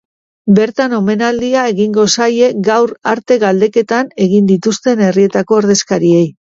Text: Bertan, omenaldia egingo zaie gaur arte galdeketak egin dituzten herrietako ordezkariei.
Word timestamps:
Bertan, 0.59 0.95
omenaldia 0.99 1.65
egingo 1.75 2.07
zaie 2.17 2.49
gaur 2.71 2.97
arte 3.15 3.41
galdeketak 3.47 4.21
egin 4.29 4.53
dituzten 4.57 5.09
herrietako 5.11 5.63
ordezkariei. 5.65 6.31